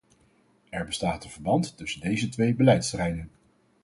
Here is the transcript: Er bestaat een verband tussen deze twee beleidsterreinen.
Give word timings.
Er 0.71 0.83
bestaat 0.85 1.23
een 1.23 1.29
verband 1.29 1.77
tussen 1.77 2.01
deze 2.01 2.29
twee 2.29 2.55
beleidsterreinen. 2.55 3.31